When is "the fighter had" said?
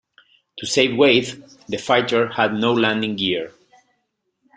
1.69-2.55